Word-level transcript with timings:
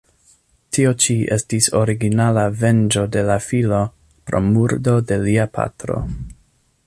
Tio 0.75 0.93
ĉi 1.03 1.15
estis 1.35 1.67
originala 1.81 2.45
venĝo 2.63 3.03
de 3.17 3.25
la 3.29 3.37
filo 3.49 3.83
pro 4.31 4.43
murdo 4.49 4.95
de 5.11 5.19
lia 5.27 5.49
patro. 5.59 6.01